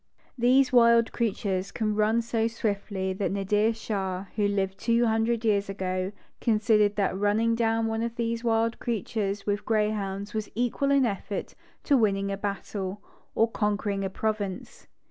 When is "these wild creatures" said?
0.35-1.71, 8.15-9.45